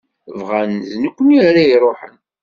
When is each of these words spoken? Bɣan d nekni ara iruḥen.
Bɣan 0.47 0.71
d 0.89 0.91
nekni 1.03 1.37
ara 1.47 1.61
iruḥen. 1.65 2.15